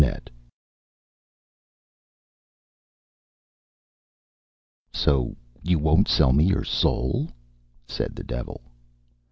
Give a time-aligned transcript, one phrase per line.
[0.01, 0.31] New York.
[4.93, 7.29] "So you won't sell me your soul?"
[7.87, 8.61] said the devil.